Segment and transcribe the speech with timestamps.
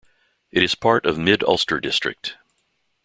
[0.49, 2.35] It is part of Mid-Ulster District.